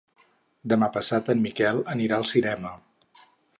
Demà 0.73 0.87
passat 0.95 1.29
en 1.35 1.45
Miquel 1.45 1.83
anirà 1.97 2.19
al 2.21 2.27
cinema. 2.33 2.75